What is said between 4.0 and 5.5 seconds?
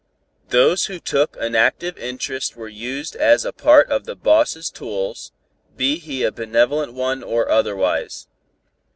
the boss' tools,